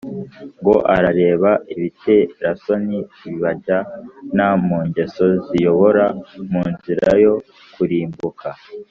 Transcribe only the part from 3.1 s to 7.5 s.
bibajyana mu ngeso ziyobora mu nzira yo